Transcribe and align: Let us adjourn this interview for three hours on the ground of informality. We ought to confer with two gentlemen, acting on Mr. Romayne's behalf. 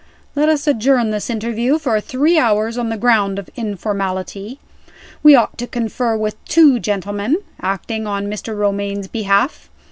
Let 0.33 0.49
us 0.49 0.65
adjourn 0.65 1.11
this 1.11 1.29
interview 1.29 1.77
for 1.77 2.01
three 2.01 2.39
hours 2.39 2.75
on 2.75 2.89
the 2.89 2.97
ground 2.97 3.37
of 3.37 3.51
informality. 3.55 4.57
We 5.21 5.35
ought 5.35 5.59
to 5.59 5.67
confer 5.67 6.17
with 6.17 6.43
two 6.45 6.79
gentlemen, 6.79 7.37
acting 7.61 8.07
on 8.07 8.25
Mr. 8.25 8.57
Romayne's 8.57 9.07
behalf. 9.07 9.69